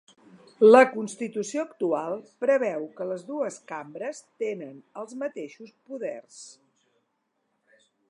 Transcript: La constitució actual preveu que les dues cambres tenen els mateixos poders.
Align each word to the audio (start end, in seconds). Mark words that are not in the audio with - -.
La 0.69 0.79
constitució 0.93 1.65
actual 1.71 2.15
preveu 2.45 2.89
que 2.97 3.07
les 3.11 3.27
dues 3.29 3.61
cambres 3.75 4.25
tenen 4.45 4.75
els 5.03 5.17
mateixos 5.23 5.79
poders. 5.93 6.45